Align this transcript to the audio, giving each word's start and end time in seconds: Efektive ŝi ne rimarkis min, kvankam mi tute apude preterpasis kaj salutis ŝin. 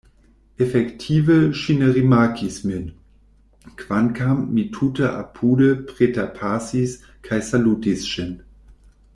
Efektive 0.65 1.35
ŝi 1.63 1.73
ne 1.81 1.89
rimarkis 1.97 2.57
min, 2.69 2.87
kvankam 3.83 4.41
mi 4.55 4.65
tute 4.79 5.13
apude 5.21 5.71
preterpasis 5.93 6.99
kaj 7.29 7.43
salutis 7.53 8.09
ŝin. 8.15 8.35